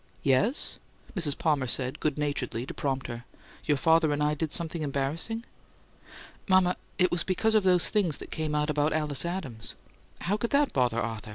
"Yes?" 0.23 0.79
Mrs. 1.15 1.37
Palmer 1.37 1.67
said, 1.67 1.99
good 1.99 2.17
naturedly, 2.17 2.65
to 2.65 2.73
prompt 2.73 3.05
her. 3.05 3.23
"Your 3.65 3.77
father 3.77 4.11
and 4.11 4.23
I 4.23 4.33
did 4.33 4.51
something 4.51 4.81
embarrassing?" 4.81 5.43
"Mama, 6.47 6.75
it 6.97 7.11
was 7.11 7.23
because 7.23 7.53
of 7.53 7.61
those 7.61 7.89
things 7.91 8.17
that 8.17 8.31
came 8.31 8.55
out 8.55 8.71
about 8.71 8.93
Alice 8.93 9.25
Adams." 9.25 9.75
"How 10.21 10.37
could 10.37 10.49
that 10.49 10.73
bother 10.73 10.97
Arthur? 10.99 11.29